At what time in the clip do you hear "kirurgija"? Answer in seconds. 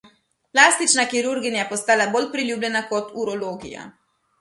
1.11-1.61